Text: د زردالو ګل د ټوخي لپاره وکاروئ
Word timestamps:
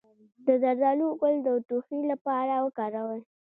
د 0.45 0.47
زردالو 0.63 1.07
ګل 1.21 1.35
د 1.45 1.47
ټوخي 1.67 1.99
لپاره 2.11 2.53
وکاروئ 2.65 3.21